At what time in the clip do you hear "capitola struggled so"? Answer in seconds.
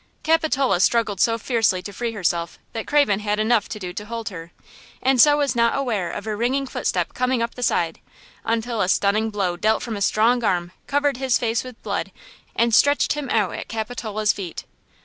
0.23-1.37